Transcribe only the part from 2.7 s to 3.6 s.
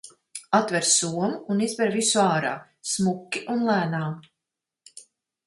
smuki